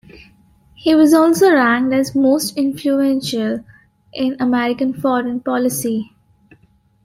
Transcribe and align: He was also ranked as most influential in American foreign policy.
He 0.73 0.95
was 0.95 1.13
also 1.13 1.53
ranked 1.53 1.93
as 1.93 2.15
most 2.15 2.57
influential 2.57 3.63
in 4.11 4.35
American 4.41 4.93
foreign 4.99 5.41
policy. 5.41 6.15